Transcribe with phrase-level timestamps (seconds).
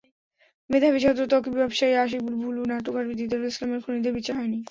[0.69, 4.59] মেধাবী ছাত্র ত্বকী, ব্যবসায়ী আশিক, ভুলু, নাট্যকার দিদারুল ইসলামের খুনিদের বিচার হয়নি।